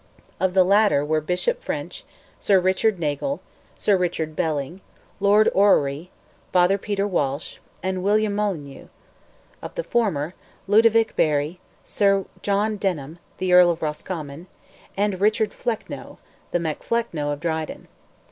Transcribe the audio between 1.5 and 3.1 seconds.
French, Sir Richard